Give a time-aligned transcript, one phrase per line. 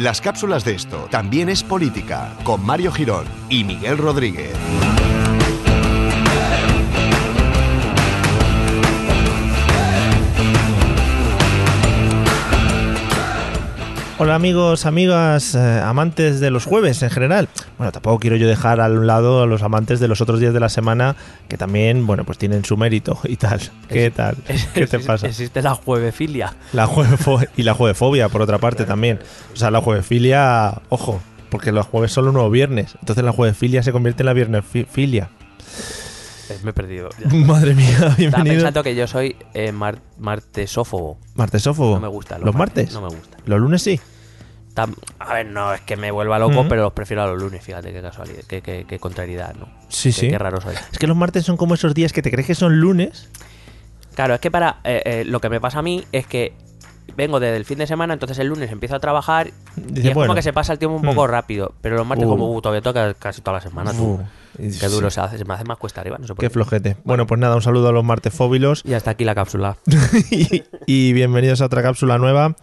[0.00, 4.56] Las cápsulas de esto también es política con Mario Girón y Miguel Rodríguez.
[14.22, 17.48] Hola amigos, amigas, eh, amantes de los jueves en general.
[17.80, 20.60] Bueno, tampoco quiero yo dejar al lado a los amantes de los otros días de
[20.60, 21.16] la semana
[21.48, 23.58] que también, bueno, pues tienen su mérito y tal.
[23.88, 24.36] ¿Qué tal?
[24.74, 25.26] ¿Qué te pasa?
[25.26, 26.52] Existe la juevefilia.
[26.74, 29.18] La juevefo- y la juevefobia, por otra parte, también.
[29.54, 32.96] O sea, la juevefilia, ojo, porque los jueves son los nuevos viernes.
[33.00, 35.30] Entonces la juevefilia se convierte en la viernesfilia.
[36.50, 37.08] Eh, Me he perdido.
[37.18, 37.28] ya.
[37.34, 38.56] Madre mía, Estaba bienvenido.
[38.56, 41.18] pensando que yo soy eh, mar- martesófobo.
[41.34, 41.94] Martesófobo.
[41.94, 42.38] No me gusta.
[42.38, 42.92] ¿Los, martes?
[42.92, 43.38] No me gusta.
[43.46, 43.98] Los lunes sí.
[44.74, 47.62] Tam- a ver, no es que me vuelva loco, pero los prefiero a los lunes,
[47.62, 49.66] fíjate qué casualidad, qué, qué- qué contrariedad, ¿no?
[49.88, 50.28] Sí, Qué- sí.
[50.30, 50.74] Qué raro soy.
[50.92, 53.28] Es que los martes son como esos días que te crees que son lunes.
[54.14, 56.52] Claro, es que para eh, eh, lo que me pasa a mí es que
[57.16, 60.28] vengo desde el fin de semana, entonces el lunes empiezo a trabajar y es bueno.
[60.28, 61.30] como que se pasa el tiempo un poco Mm.
[61.30, 61.74] rápido.
[61.80, 62.30] Pero los martes Uh.
[62.30, 63.92] como uh, todavía toca casi toda la semana.
[63.92, 64.20] Uh,
[64.58, 65.14] Qué duro sí.
[65.14, 66.50] se hace, se me hace más cuesta arriba, no sé por Qué qué.
[66.50, 66.96] flojete.
[67.04, 69.76] Bueno, pues nada, un saludo a los martes fóbilos Y hasta aquí la cápsula.
[70.30, 72.56] y, y bienvenidos a otra cápsula nueva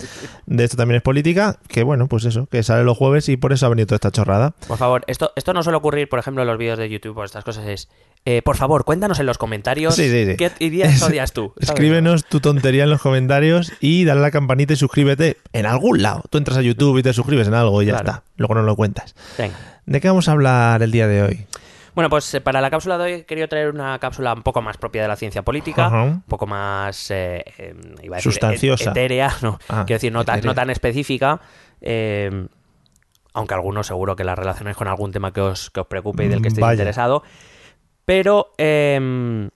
[0.46, 3.54] de Esto también es política, que bueno, pues eso, que sale los jueves y por
[3.54, 4.54] eso ha venido toda esta chorrada.
[4.68, 7.24] Por favor, esto, esto no suele ocurrir, por ejemplo, en los vídeos de YouTube o
[7.24, 7.66] estas cosas.
[7.66, 7.88] Es,
[8.26, 10.36] eh, por favor, cuéntanos en los comentarios Sí, sí, sí.
[10.36, 11.54] qué ideas odias tú.
[11.56, 11.70] ¿sabes?
[11.70, 16.02] Escríbenos tu tontería en los comentarios y dale a la campanita y suscríbete en algún
[16.04, 16.24] lado.
[16.30, 18.10] Tú entras a YouTube y te suscribes en algo y ya Claro.
[18.10, 18.24] está.
[18.38, 19.16] Luego no lo cuentas.
[19.38, 19.56] Venga.
[19.86, 21.46] ¿De qué vamos a hablar el día de hoy?
[21.96, 24.62] Bueno, pues eh, para la cápsula de hoy he querido traer una cápsula un poco
[24.62, 26.04] más propia de la ciencia política, Ajá.
[26.04, 28.84] un poco más, eh, eh, iba a decir, Sustanciosa.
[28.92, 31.42] et- etérea, no, Ah, quiero decir, no tan, no tan específica,
[31.82, 32.48] eh,
[33.34, 36.28] aunque algunos seguro que la relacionáis con algún tema que os, que os preocupe y
[36.28, 36.74] del que estéis Vaya.
[36.74, 37.24] interesado,
[38.06, 39.50] pero eh,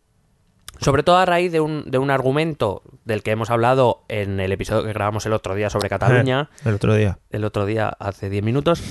[0.82, 4.52] sobre todo a raíz de un, de un argumento del que hemos hablado en el
[4.52, 7.20] episodio que grabamos el otro día sobre Cataluña, Eh, el otro día.
[7.30, 8.84] el otro día hace 10 minutos,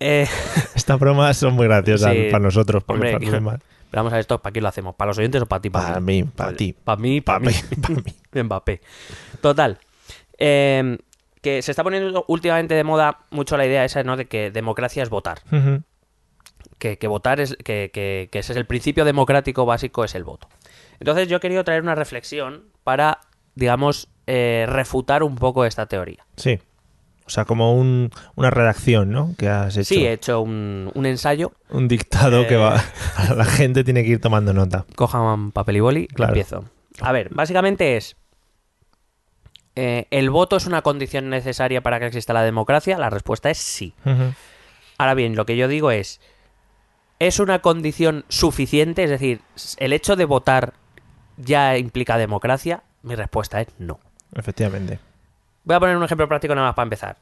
[0.00, 0.26] eh,
[0.74, 2.28] Estas bromas son muy graciosas Sí.
[2.30, 2.82] para nosotros.
[2.84, 3.60] Porque Hombre, para los
[3.90, 4.94] Pero vamos a ver esto, ¿para quién lo hacemos?
[4.96, 5.70] ¿Para los oyentes o para ti?
[5.70, 6.74] Para mí, para ti.
[6.82, 7.52] Para mí, para mí.
[7.80, 8.02] para mí.
[8.42, 8.80] Mbappé.
[9.40, 9.78] Total.
[10.38, 10.98] eh,
[11.40, 14.16] que se está poniendo últimamente de moda mucho la idea esa, ¿no?
[14.16, 15.42] De que democracia es votar.
[16.78, 17.54] Que, que votar es.
[17.62, 20.48] Que, que- que ese es el principio democrático básico, es el voto.
[21.04, 23.20] Entonces yo he querido traer una reflexión para,
[23.54, 26.24] digamos, eh, refutar un poco esta teoría.
[26.36, 26.58] Sí.
[27.26, 29.34] O sea, como un- una redacción, ¿no?
[29.38, 29.84] Que has hecho.
[29.94, 31.52] Sí, he hecho un, un ensayo.
[31.70, 32.58] Un dictado que Eh.
[32.58, 32.82] va.
[33.36, 34.84] La gente tiene que ir tomando nota.
[34.96, 36.32] Cojan papel y boli, Claro.
[36.32, 36.64] empiezo.
[37.00, 38.16] A ver, básicamente es.
[39.76, 42.98] eh, ¿El voto es una condición necesaria para que exista la democracia?
[42.98, 43.94] La respuesta es sí.
[44.98, 46.20] Ahora bien, lo que yo digo es.
[47.18, 49.04] ¿Es una condición suficiente?
[49.04, 49.40] Es decir,
[49.78, 50.74] ¿el hecho de votar
[51.36, 52.82] ya implica democracia?
[53.02, 54.00] Mi respuesta es no.
[54.34, 54.98] Efectivamente.
[55.64, 57.16] Voy a poner un ejemplo práctico nada más para empezar.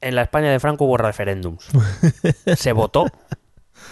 [0.00, 1.66] En la España de Franco hubo referéndums.
[2.56, 3.06] Se votó.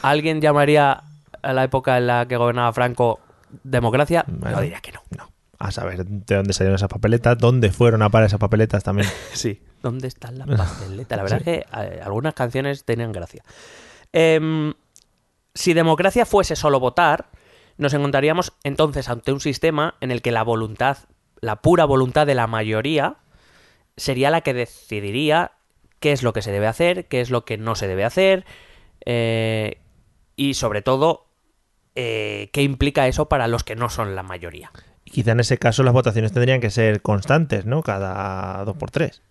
[0.02, 1.02] ¿Alguien llamaría
[1.42, 3.20] a la época en la que gobernaba Franco
[3.62, 4.24] democracia?
[4.26, 4.56] Bueno.
[4.56, 5.02] Yo diría que no.
[5.16, 5.30] No.
[5.58, 9.08] A saber de dónde salieron esas papeletas, dónde fueron a parar esas papeletas también.
[9.32, 9.62] Sí.
[9.82, 11.16] ¿Dónde están las pasteletas?
[11.16, 13.42] La verdad es que eh, algunas canciones tenían gracia.
[14.12, 14.74] Em,
[15.54, 17.26] si democracia fuese solo votar,
[17.78, 20.98] nos encontraríamos entonces ante un sistema en el que la voluntad,
[21.40, 23.16] la pura voluntad de la mayoría,
[23.96, 25.52] sería la que decidiría
[26.00, 28.44] qué es lo que se debe hacer, qué es lo que no se debe hacer,
[29.04, 29.78] eh,
[30.36, 31.26] y sobre todo,
[31.94, 34.72] eh, qué implica eso para los que no son la mayoría.
[35.04, 37.82] Y quizá en ese caso las votaciones tendrían que ser constantes, ¿no?
[37.82, 39.22] Cada dos por tres.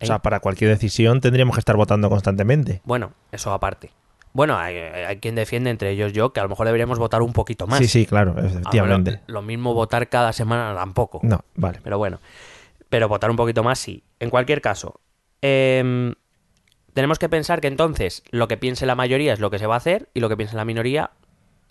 [0.00, 2.82] O sea, para cualquier decisión tendríamos que estar votando constantemente.
[2.84, 3.92] Bueno, eso aparte.
[4.36, 7.32] Bueno, hay, hay quien defiende, entre ellos yo, que a lo mejor deberíamos votar un
[7.32, 7.78] poquito más.
[7.78, 9.20] Sí, sí, claro, A lo mejor efectivamente.
[9.28, 11.20] Lo, mismo votar cada semana tampoco.
[11.22, 11.80] No, vale.
[11.82, 12.20] Pero bueno.
[12.90, 14.04] Pero votar un poquito más sí.
[14.20, 15.00] En cualquier caso,
[15.40, 16.12] em,
[16.92, 19.72] tenemos que pensar que entonces lo que piense la mayoría es lo que se va
[19.72, 21.12] a hacer y lo que piense la minoría.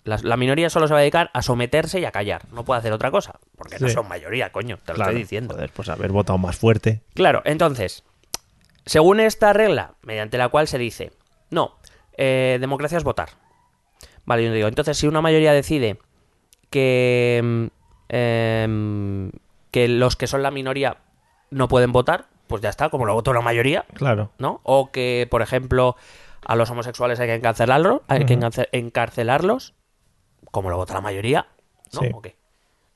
[0.02, 2.46] La, la minoría solo se va a dedicar a someterse y a callar.
[2.50, 3.38] No puede hacer otra cosa.
[3.56, 4.78] Porque no son mayoría, coño.
[4.78, 5.54] Te lo Claro, estoy diciendo.
[5.54, 7.02] Joder, pues haber votado más fuerte.
[7.14, 8.02] Claro, entonces,
[8.86, 11.12] según esta regla, mediante la cual se dice,
[11.50, 11.76] no,
[12.16, 13.30] eh, democracia es votar.
[14.24, 15.98] Vale, yo digo, entonces si una mayoría decide
[16.70, 17.66] que, mm,
[18.08, 19.30] em,
[19.70, 20.98] que los que son la minoría
[21.50, 24.30] no pueden votar, pues ya está, como lo votó la mayoría, Claro.
[24.38, 24.60] ¿no?
[24.62, 25.96] O que, por ejemplo,
[26.44, 28.38] a los homosexuales hay que encarcelarlos, hay que
[28.72, 29.74] encarcelarlos,
[30.50, 31.46] como lo vota la mayoría,
[31.92, 32.00] ¿no?
[32.00, 32.10] Sí.
[32.12, 32.36] ¿O qué?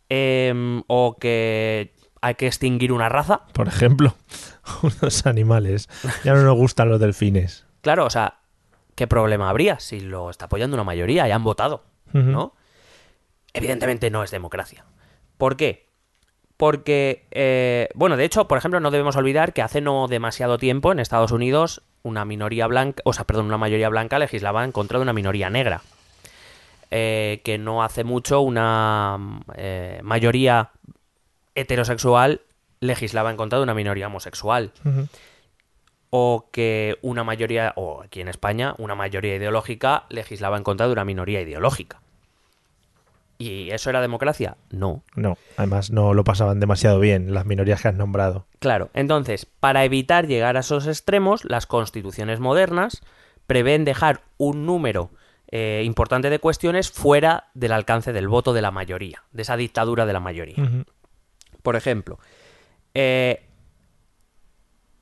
[0.08, 3.42] Em, o que hay que extinguir una raza.
[3.52, 4.14] Por ejemplo,
[4.82, 5.88] unos animales.
[6.24, 7.66] Ya no nos gustan los delfines.
[7.82, 8.39] Claro, o sea,
[9.00, 11.84] ¿qué problema habría si lo está apoyando una mayoría y han votado?
[12.12, 12.52] ¿No?
[13.54, 14.84] evidentemente no es democracia.
[15.38, 15.86] ¿Por qué?
[16.58, 20.92] Porque, eh, bueno, de hecho, por ejemplo, no debemos olvidar que hace no demasiado tiempo
[20.92, 24.98] en Estados Unidos una minoría blanca, o sea, perdón, una mayoría blanca legislaba en contra
[24.98, 25.80] de una minoría negra.
[26.90, 30.72] Eh, que no hace mucho una eh, mayoría
[31.54, 32.42] heterosexual
[32.80, 34.72] legislaba en contra de una minoría homosexual.
[36.10, 40.92] O que una mayoría, o aquí en España, una mayoría ideológica legislaba en contra de
[40.92, 42.00] una minoría ideológica.
[43.38, 44.58] ¿Y eso era democracia?
[44.70, 45.02] No.
[45.14, 48.44] No, además no lo pasaban demasiado bien las minorías que has nombrado.
[48.58, 53.00] Claro, entonces, para evitar llegar a esos extremos, las constituciones modernas
[53.46, 55.10] prevén dejar un número
[55.52, 60.04] eh, importante de cuestiones fuera del alcance del voto de la mayoría, de esa dictadura
[60.04, 60.84] de la mayoría.
[61.62, 62.18] Por ejemplo,
[62.94, 63.42] eh,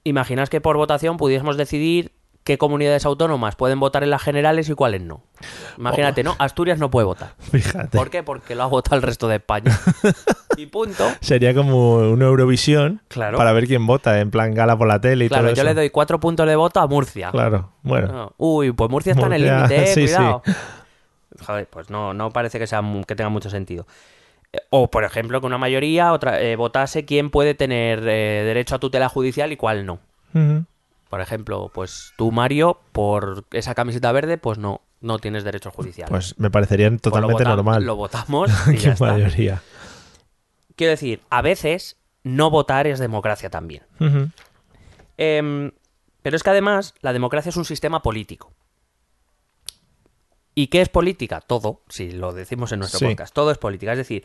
[0.09, 2.13] imaginaos que por votación pudiésemos decidir
[2.45, 5.23] qué comunidades autónomas pueden votar en las generales y cuáles no.
[5.77, 6.35] Imagínate, ¿no?
[6.39, 7.35] Asturias no puede votar.
[7.39, 7.97] Fíjate.
[7.97, 8.23] ¿Por qué?
[8.23, 9.79] Porque lo ha votado el resto de España.
[10.57, 11.05] y punto.
[11.21, 13.37] Sería como una Eurovisión Claro.
[13.37, 15.69] para ver quién vota, en plan gala por la tele y Claro, todo yo eso.
[15.69, 17.31] le doy cuatro puntos de voto a Murcia.
[17.33, 18.09] Claro, bueno.
[18.13, 18.33] No.
[18.39, 20.43] Uy, pues Murcia está en el límite, eh, sí, cuidado.
[21.47, 23.87] Joder, pues no, no parece que, sea, que tenga mucho sentido.
[24.71, 28.79] O, por ejemplo, que una mayoría otra, eh, votase quién puede tener eh, derecho a
[28.79, 30.01] tutela judicial y cuál no.
[31.11, 36.09] Por ejemplo, pues tú, Mario, por esa camiseta verde, pues no, no tienes derecho judicial.
[36.09, 37.85] Pues me parecería lo totalmente normal.
[37.85, 39.13] Lo votamos y que ya está.
[39.13, 39.63] mayoría.
[40.77, 43.83] Quiero decir, a veces no votar es democracia también.
[45.17, 45.73] Em,
[46.23, 48.53] pero es que además la democracia es un sistema político.
[50.59, 51.41] ¿Y qué es política?
[51.41, 53.05] Todo, si lo decimos en nuestro Sí.
[53.07, 53.93] podcast, todo es política.
[53.93, 54.25] Es decir,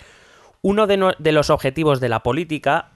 [0.64, 2.90] uno de, no- de los objetivos de la política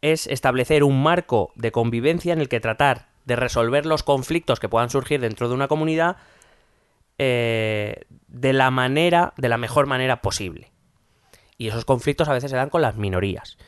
[0.00, 4.68] es establecer un marco de convivencia en el que tratar de resolver los conflictos que
[4.68, 6.18] puedan surgir dentro de una comunidad
[7.18, 10.70] eh, de la manera, de la mejor manera posible.
[11.56, 13.58] Y esos conflictos a veces se dan con las minorías.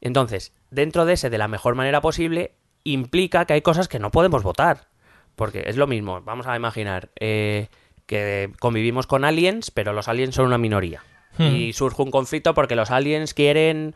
[0.00, 2.52] Entonces, dentro de ese de la mejor manera posible,
[2.82, 4.88] implica que hay cosas que no podemos votar.
[5.36, 7.68] Porque es lo mismo, vamos a imaginar eh,
[8.06, 11.02] que convivimos con aliens, pero los aliens son una minoría.
[11.38, 13.94] Y surge un conflicto porque los aliens quieren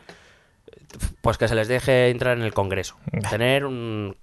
[1.23, 2.97] pues que se les deje entrar en el Congreso.
[3.31, 4.17] Tener un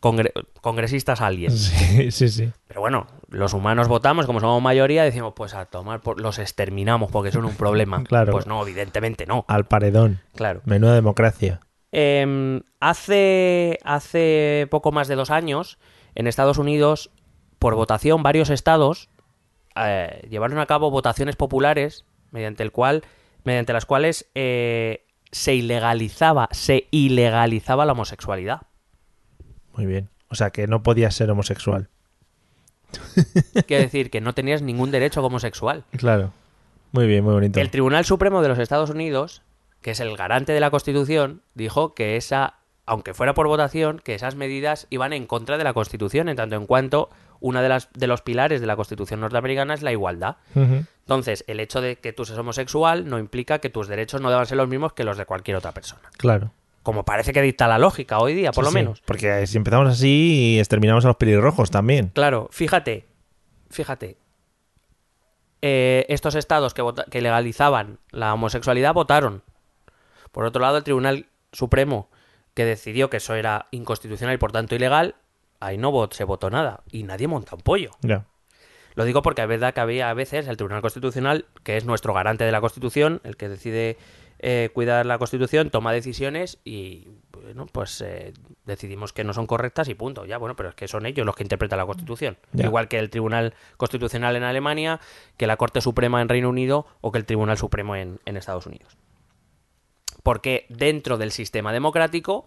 [0.00, 1.54] congre- congresistas aliens.
[1.68, 2.50] Sí, sí, sí.
[2.66, 6.20] Pero bueno, los humanos votamos, como somos mayoría, decimos, pues a tomar, por...
[6.20, 8.02] los exterminamos porque son un problema.
[8.08, 8.32] Claro.
[8.32, 9.44] Pues no, evidentemente no.
[9.48, 10.20] Al paredón.
[10.34, 10.60] Claro.
[10.64, 11.60] Menuda democracia.
[11.92, 15.78] Em, hace, hace poco más de dos años,
[16.16, 17.10] en Estados Unidos,
[17.60, 19.10] por votación, varios estados
[19.76, 23.02] eh, llevaron a cabo votaciones populares mediante el cual,
[23.44, 28.62] mediante las cuales eh, se ilegalizaba, se ilegalizaba la homosexualidad.
[29.74, 30.08] Muy bien.
[30.28, 31.88] O sea que no podías ser homosexual.
[33.66, 35.84] Quiere decir que no tenías ningún derecho como homosexual.
[35.96, 36.32] Claro.
[36.92, 37.60] Muy bien, muy bonito.
[37.60, 39.42] El Tribunal Supremo de los Estados Unidos,
[39.80, 44.14] que es el garante de la Constitución, dijo que esa, aunque fuera por votación, que
[44.14, 47.10] esas medidas iban en contra de la Constitución, en tanto en cuanto
[47.40, 50.36] una de las de los pilares de la Constitución norteamericana es la igualdad.
[50.54, 54.46] Entonces, el hecho de que tú seas homosexual no implica que tus derechos no deban
[54.46, 56.02] ser los mismos que los de cualquier otra persona.
[56.16, 56.52] Claro.
[56.82, 58.74] Como parece que dicta la lógica hoy día, por Sí, lo sí.
[58.74, 59.00] menos.
[59.02, 62.08] Porque si empezamos así, exterminamos a los pelirrojos también.
[62.14, 63.06] Claro, fíjate,
[63.70, 64.18] fíjate.
[65.62, 69.42] Eh, estos estados que, que legalizaban la homosexualidad votaron.
[70.30, 72.10] Por otro lado, el Tribunal Supremo,
[72.54, 75.16] que decidió que eso era inconstitucional y por tanto ilegal,
[75.60, 76.82] ahí no vot- se votó nada.
[76.90, 77.90] Y nadie monta un pollo.
[78.94, 82.14] Lo digo porque es verdad que había a veces el Tribunal Constitucional, que es nuestro
[82.14, 83.96] garante de la Constitución, el que decide
[84.38, 88.32] eh, cuidar la Constitución, toma decisiones y, bueno, pues eh,
[88.66, 90.26] decidimos que no son correctas y punto.
[90.26, 92.36] Ya, bueno, pero es que son ellos los que interpretan la Constitución.
[92.66, 95.00] Igual que el Tribunal Constitucional en Alemania,
[95.36, 98.66] que la Corte Suprema en Reino Unido o que el Tribunal Supremo en, en Estados
[98.66, 98.96] Unidos.
[100.24, 102.46] Porque dentro del sistema democrático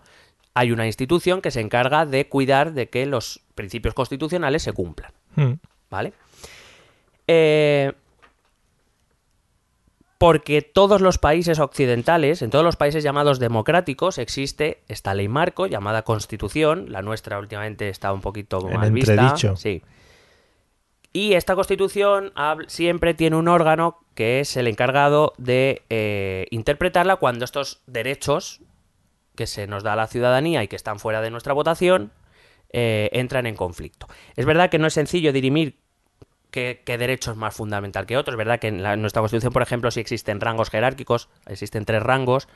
[0.54, 5.14] hay una institución que se encarga de cuidar de que los principios constitucionales se cumplan.
[5.36, 5.54] Mm.
[5.90, 6.14] ¿Vale?
[7.28, 7.94] Eh,
[10.18, 15.68] porque todos los países occidentales, en todos los países llamados democráticos, existe esta ley marco
[15.68, 16.92] llamada Constitución.
[16.92, 19.14] La nuestra últimamente está un poquito En vista.
[19.14, 19.56] entredicho.
[19.56, 19.84] Sí.
[21.14, 22.32] Y esta Constitución
[22.68, 28.62] siempre tiene un órgano que es el encargado de eh, interpretarla cuando estos derechos
[29.36, 32.12] que se nos da a la ciudadanía y que están fuera de nuestra votación
[32.72, 34.08] eh, entran en conflicto.
[34.36, 35.78] Es verdad que no es sencillo dirimir
[36.52, 38.34] qué, qué derecho es más fundamental que otro.
[38.34, 41.86] Es verdad que en, la- en nuestra Constitución, por ejemplo, sí existen rangos jerárquicos, existen
[41.86, 42.48] tres rangos.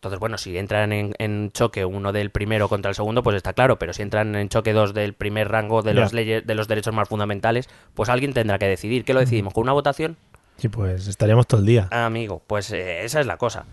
[0.00, 3.52] Entonces, bueno, si entran en, en choque uno del primero contra el segundo, pues está
[3.52, 6.00] claro, pero si entran en choque dos del primer rango de Ya.
[6.00, 9.04] los leyes, de los derechos más fundamentales, pues alguien tendrá que decidir.
[9.04, 9.52] ¿Qué lo decidimos?
[9.52, 10.16] ¿Con una votación?
[10.56, 11.86] Sí, pues estaríamos todo el día.
[11.90, 13.66] Amigo, pues eh, esa es la cosa.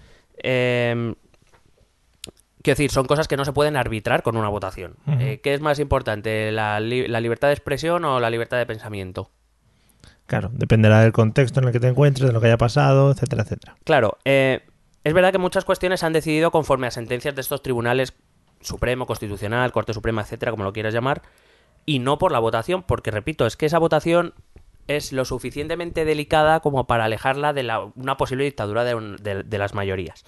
[0.44, 1.14] Eh,
[2.62, 4.96] quiero decir, son cosas que no se pueden arbitrar con una votación.
[5.20, 8.66] Eh, ¿Qué es más importante, la, li- la libertad de expresión o la libertad de
[8.66, 9.32] pensamiento?
[10.26, 13.44] Claro, dependerá del contexto en el que te encuentres, de lo que haya pasado, etcétera,
[13.44, 13.78] etcétera.
[13.86, 14.60] Claro, eh,
[15.08, 18.14] es verdad que muchas cuestiones se han decidido conforme a sentencias de estos tribunales
[18.60, 21.22] Supremo, Constitucional, Corte Suprema, etcétera, como lo quieras llamar,
[21.86, 24.34] y no por la votación, porque repito, es que esa votación
[24.88, 30.26] es lo suficientemente delicada como para alejarla de la- una posible dictadura de, las mayorías.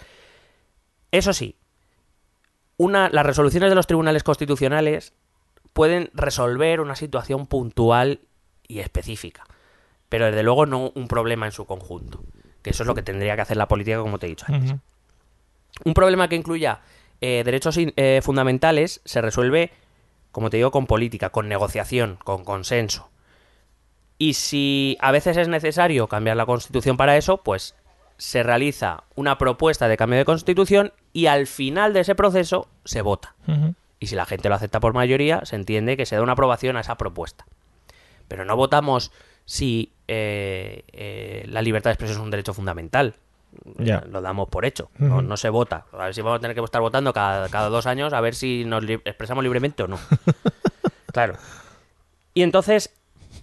[1.12, 1.58] Eso sí,
[2.78, 5.14] las resoluciones de los tribunales constitucionales
[5.74, 8.22] pueden resolver una situación puntual
[8.66, 9.46] y específica,
[10.08, 12.24] pero desde luego no un problema en su conjunto,
[12.62, 14.76] que eso es lo que tendría que hacer la política, como te he dicho antes.
[15.86, 16.82] Un problema que incluya
[17.22, 19.72] eh, derechos eh, fundamentales se resuelve,
[20.32, 23.10] como te digo, con política, con negociación, con consenso.
[24.18, 27.76] Y si a veces es necesario cambiar la constitución para eso, pues
[28.18, 33.02] se realiza una propuesta de cambio de constitución y al final de ese proceso se
[33.02, 33.36] vota.
[34.00, 36.76] Y si la gente lo acepta por mayoría, se entiende que se da una aprobación
[36.76, 37.46] a esa propuesta.
[38.28, 39.12] Pero no votamos
[39.46, 43.16] si eh, eh, la libertad de expresión es un derecho fundamental.
[43.78, 44.04] Ya.
[44.10, 44.90] Lo damos por hecho.
[44.98, 45.86] No, se vota.
[45.94, 48.36] A ver si vamos a tener que estar votando cada, cada dos años a ver
[48.36, 50.00] si nos li- expresamos libremente o no.
[51.14, 51.36] claro.
[52.34, 52.94] Y entonces,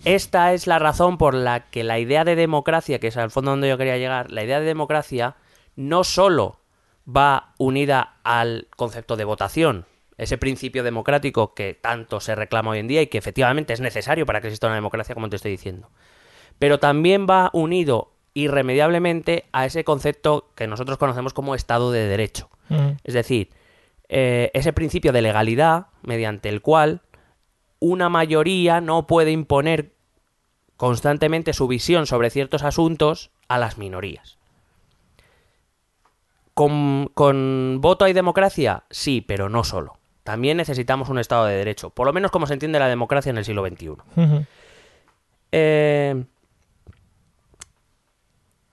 [0.04, 3.50] esta es la razón por la que la idea de democracia, que es al fondo
[3.50, 5.34] donde yo quería llegar, la idea de democracia
[5.74, 6.60] no solo
[7.08, 9.86] va unida al concepto de votación,
[10.18, 14.24] ese principio democrático que tanto se reclama hoy en día y que efectivamente es necesario
[14.24, 15.90] para que exista una democracia, como te estoy diciendo.
[16.58, 22.50] Pero también va unido irremediablemente a ese concepto que nosotros conocemos como Estado de Derecho.
[22.70, 22.96] Ujú.
[23.04, 23.50] Es decir,
[24.08, 27.00] eh, ese principio de legalidad mediante el cual
[27.80, 29.92] una mayoría no puede imponer
[30.76, 34.38] constantemente su visión sobre ciertos asuntos a las minorías.
[36.54, 38.84] ¿Con, con voto hay democracia?
[38.90, 39.98] Sí, pero no solo.
[40.24, 43.38] También necesitamos un Estado de Derecho, por lo menos como se entiende la democracia en
[43.38, 43.92] el siglo XXI.
[45.52, 46.24] Eh,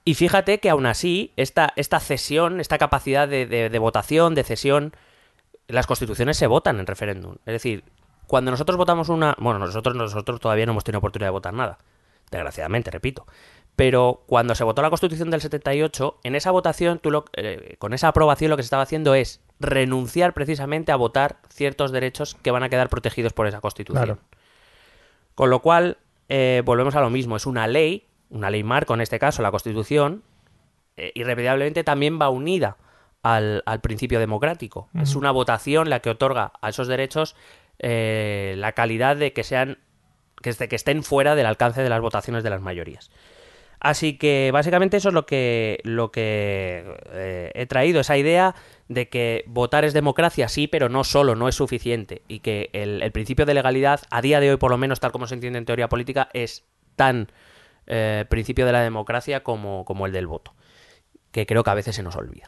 [0.06, 4.44] y fíjate que aún así, esta, esta cesión, esta capacidad de, de- de votación, de
[4.44, 4.94] cesión,
[5.68, 7.36] las constituciones se votan en referéndum.
[7.46, 7.84] Es decir,
[8.28, 9.36] cuando nosotros votamos una...
[9.40, 11.78] Bueno, nosotros, nosotros todavía no hemos tenido oportunidad de votar nada.
[12.32, 13.26] Desgraciadamente, repito.
[13.76, 17.94] Pero cuando se votó la Constitución del 78, en esa votación, tú lo- eh, con
[17.94, 22.52] esa aprobación lo que se estaba haciendo es renunciar precisamente a votar ciertos derechos que
[22.52, 24.04] van a quedar protegidos por esa Constitución.
[24.04, 24.20] Claro.
[25.36, 25.98] Con lo cual,
[26.30, 27.36] eh, volvemos a lo mismo.
[27.36, 30.24] Es una ley, una ley marco, en este caso la Constitución,
[30.98, 32.78] eh, irremediablemente también va unida
[33.22, 34.90] al, al principio democrático.
[35.02, 37.36] Es una votación la que otorga a esos derechos
[37.80, 39.78] eh, la calidad de que sean
[40.42, 43.12] que, est- que estén fuera del alcance de las votaciones de las mayorías.
[43.80, 48.56] Así que básicamente eso es lo que, lo que eh, he traído, esa idea
[48.88, 52.22] de que votar es democracia, sí, pero no solo, no es suficiente.
[52.28, 55.12] Y que el, el principio de legalidad, a día de hoy, por lo menos tal
[55.12, 56.64] como se entiende en teoría política, es
[56.96, 57.30] tan
[57.88, 60.54] eh, principio de la democracia como, como el del voto.
[61.32, 62.48] Que creo que a veces se nos olvida.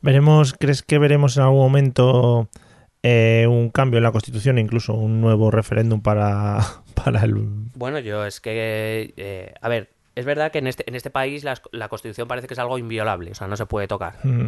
[0.00, 2.48] Veremos, ¿crees que veremos en algún momento
[3.02, 6.58] eh, un cambio en la Constitución, incluso un nuevo referéndum para,
[6.94, 7.34] para el...
[7.74, 9.14] Bueno, yo es que.
[9.16, 12.54] eh, a ver, es verdad que en este, en este país la Constitución parece que
[12.54, 14.14] es algo inviolable, o sea, no se puede tocar.
[14.24, 14.46] Mm,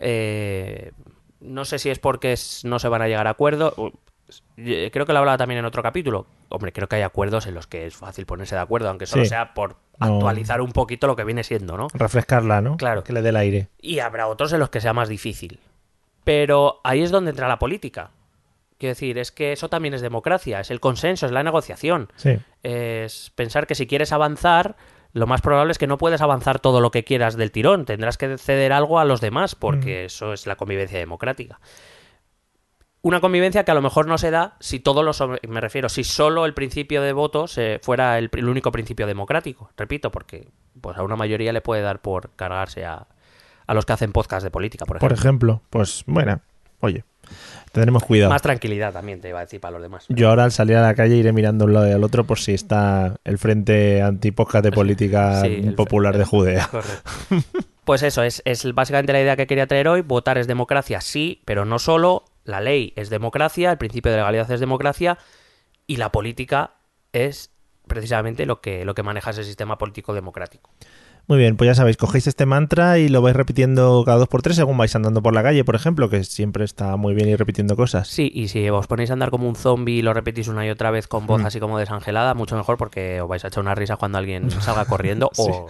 [0.00, 0.92] Eh,
[1.40, 2.34] no sé si es porque
[2.64, 3.74] no se van a llegar a acuerdo.
[4.90, 6.26] Creo que lo hablaba también en otro capítulo.
[6.48, 9.22] Hombre, creo que hay acuerdos en los que es fácil ponerse de acuerdo, aunque solo
[9.22, 9.28] Sí.
[9.28, 10.16] sea por No.
[10.16, 11.86] actualizar un poquito lo que viene siendo, ¿no?
[11.94, 12.76] refrescarla, ¿no?
[12.76, 13.04] Claro.
[13.04, 13.68] Que le dé el aire.
[13.80, 15.60] Y habrá otros en los que sea más difícil.
[16.24, 18.10] Pero ahí es donde entra la política.
[18.78, 22.10] Quiero decir, es que eso también es democracia, es el consenso, es la negociación.
[22.16, 22.38] Sí.
[22.62, 24.76] Es pensar que si quieres avanzar,
[25.12, 27.84] lo más probable es que no puedes avanzar todo lo que quieras del tirón.
[27.86, 31.60] Tendrás que ceder algo a los demás, porque eso es la convivencia democrática.
[33.00, 36.02] Una convivencia que a lo mejor no se da si todos los me refiero, si
[36.04, 39.70] solo el principio de voto se fuera el, el único principio democrático.
[39.76, 40.48] Repito, porque
[40.80, 43.06] pues a una mayoría le puede dar por cargarse a,
[43.66, 45.22] a los que hacen podcast de política, por Por ejemplo.
[45.28, 46.40] ejemplo, pues bueno,
[46.80, 47.04] oye,
[47.70, 48.30] tendremos cuidado.
[48.30, 50.04] Más tranquilidad también te iba a decir para los demás.
[50.08, 52.40] Yo ahora al salir a la calle iré mirando un lado y al otro por
[52.40, 56.66] si está el frente antipodcast de política Sí, el- popular de Judea.
[56.68, 57.10] Correcto.
[57.84, 60.02] Pues eso, es, es básicamente la idea que quería traer hoy.
[60.02, 62.24] Votar es democracia, sí, pero no solo.
[62.48, 65.18] La ley es democracia, el principio de legalidad es democracia
[65.86, 66.72] y la política
[67.12, 67.50] es
[67.86, 70.70] precisamente lo que, lo que maneja ese sistema político democrático.
[71.26, 74.40] Muy bien, pues ya sabéis, cogéis este mantra y lo vais repitiendo cada dos por
[74.40, 77.38] tres según vais andando por la calle, por ejemplo, que siempre está muy bien ir
[77.38, 78.08] repitiendo cosas.
[78.08, 80.70] Sí, y si os ponéis a andar como un zombie y lo repetís una y
[80.70, 81.46] otra vez con voz Mm.
[81.46, 84.86] así como desangelada, mucho mejor porque os vais a echar una risa cuando alguien salga
[84.86, 85.42] corriendo Sí.
[85.46, 85.66] o,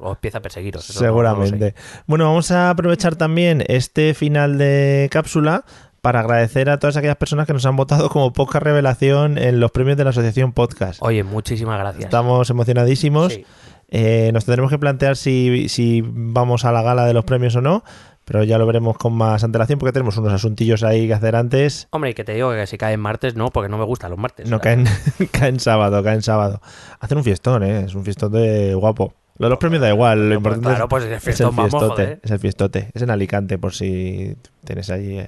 [0.00, 0.88] os empieza a perseguiros.
[0.88, 1.00] no- no.
[1.00, 1.74] Seguramente.
[2.06, 5.64] Bueno, vamos a aprovechar también este final de cápsula
[6.04, 9.70] para agradecer a todas aquellas personas que nos han votado como poca revelación en los
[9.70, 11.00] premios de la Asociación Podcast.
[11.02, 12.04] Oye, muchísimas gracias.
[12.04, 13.32] Estamos emocionadísimos.
[13.32, 13.46] Sí.
[13.88, 17.62] Eh, nos tendremos que plantear si, si vamos a la gala de los premios o
[17.62, 17.84] no,
[18.26, 21.88] pero ya lo veremos con más antelación porque tenemos unos asuntillos ahí que hacer antes.
[21.90, 24.10] Hombre, y que te digo que si cae en martes, no, porque no me gustan
[24.10, 24.46] los martes.
[24.50, 24.84] No caen,
[25.32, 26.60] caen sábado, caen sábado.
[27.00, 27.84] Hacen un fiestón, ¿eh?
[27.86, 29.14] Es un fiestón de guapo.
[29.38, 31.20] Lo de los premios da igual, lo pues importante claro, es- pues el es, el
[31.22, 32.02] fiestón, vamos, fiestote.
[32.02, 32.20] joder.
[32.22, 32.90] Es el fiestote.
[32.92, 35.18] Es en Alicante, por si tienes allí.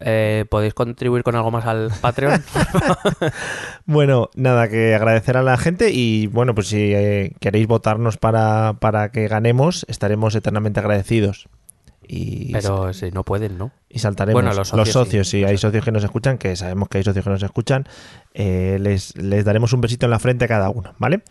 [0.00, 0.44] Eh.
[0.48, 2.42] ¿Podéis contribuir con algo más al Patreon?
[3.86, 8.74] Bueno, nada, que agradecer a la gente y bueno, pues si eh, queréis votarnos para,
[8.78, 11.48] para que ganemos, estaremos eternamente agradecidos.
[12.06, 13.72] Y, Pero si no pueden, ¿no?
[13.90, 14.42] y saltaremos.
[14.42, 15.40] Bueno, los socios sí.
[15.40, 17.86] sí, hay socios que nos escuchan, que sabemos que hay socios que nos escuchan,
[18.32, 21.22] eh, les, les daremos un besito en la frente a cada uno, ¿vale?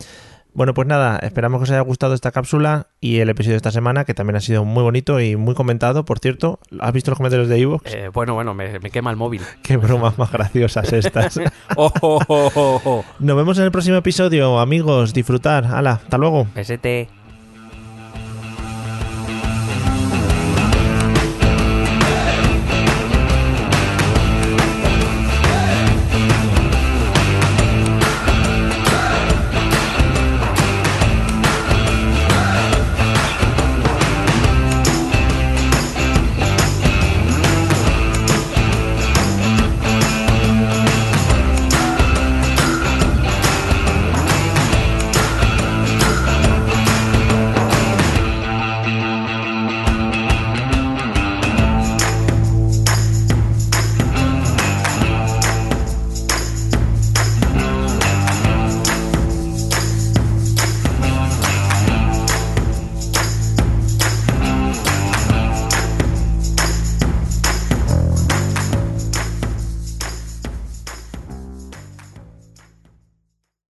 [0.54, 3.72] Bueno, pues nada, esperamos que os haya gustado esta cápsula y el episodio de esta
[3.72, 6.60] semana, que también ha sido muy bonito y muy comentado, por cierto.
[6.80, 7.94] ¿Has visto los comentarios de Evox?
[7.94, 9.42] Eh, bueno, bueno, me, me quema el móvil.
[9.64, 11.40] Qué bromas más graciosas estas.
[11.76, 13.06] Oh, oh, oh, oh, oh.
[13.20, 15.14] Nos vemos en el próximo episodio, amigos.
[15.14, 15.66] Disfrutar.
[15.66, 16.48] Hala, hasta luego.
[16.56, 17.08] Besete.